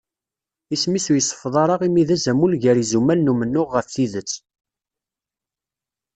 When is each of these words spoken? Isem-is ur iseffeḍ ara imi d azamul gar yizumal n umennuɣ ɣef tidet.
Isem-is 0.73 1.05
ur 1.11 1.17
iseffeḍ 1.17 1.55
ara 1.63 1.75
imi 1.87 2.03
d 2.07 2.09
azamul 2.15 2.53
gar 2.61 2.77
yizumal 2.79 3.19
n 3.21 3.31
umennuɣ 3.31 3.69
ɣef 3.71 3.87
tidet. 3.87 4.33